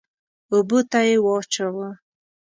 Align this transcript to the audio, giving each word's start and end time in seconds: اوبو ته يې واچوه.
اوبو 0.53 0.79
ته 0.91 0.99
يې 1.07 1.15
واچوه. 1.23 1.89